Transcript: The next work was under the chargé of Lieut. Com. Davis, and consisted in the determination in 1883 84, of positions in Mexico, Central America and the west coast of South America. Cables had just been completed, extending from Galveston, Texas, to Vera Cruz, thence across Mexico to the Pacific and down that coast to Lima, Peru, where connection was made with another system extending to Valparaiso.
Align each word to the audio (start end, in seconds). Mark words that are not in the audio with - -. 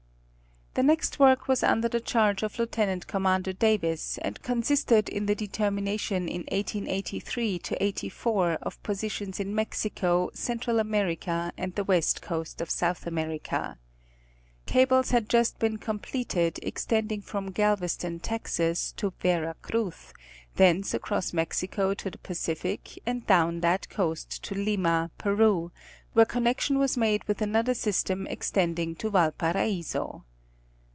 The 0.73 0.83
next 0.83 1.19
work 1.19 1.49
was 1.49 1.63
under 1.63 1.89
the 1.89 1.99
chargé 1.99 2.43
of 2.43 2.57
Lieut. 2.57 3.05
Com. 3.05 3.41
Davis, 3.41 4.17
and 4.19 4.41
consisted 4.41 5.09
in 5.09 5.25
the 5.25 5.35
determination 5.35 6.29
in 6.29 6.43
1883 6.49 7.59
84, 7.77 8.53
of 8.61 8.81
positions 8.81 9.41
in 9.41 9.53
Mexico, 9.53 10.29
Central 10.33 10.79
America 10.79 11.51
and 11.57 11.75
the 11.75 11.83
west 11.83 12.21
coast 12.21 12.61
of 12.61 12.69
South 12.69 13.05
America. 13.05 13.77
Cables 14.65 15.11
had 15.11 15.27
just 15.27 15.59
been 15.59 15.75
completed, 15.77 16.57
extending 16.63 17.19
from 17.21 17.51
Galveston, 17.51 18.21
Texas, 18.21 18.93
to 18.93 19.11
Vera 19.19 19.57
Cruz, 19.61 20.13
thence 20.55 20.93
across 20.93 21.33
Mexico 21.33 21.93
to 21.95 22.09
the 22.09 22.17
Pacific 22.19 22.97
and 23.05 23.27
down 23.27 23.59
that 23.59 23.89
coast 23.89 24.41
to 24.45 24.55
Lima, 24.55 25.11
Peru, 25.17 25.73
where 26.13 26.23
connection 26.23 26.79
was 26.79 26.95
made 26.95 27.25
with 27.25 27.41
another 27.41 27.73
system 27.73 28.25
extending 28.27 28.95
to 28.95 29.09
Valparaiso. 29.09 30.23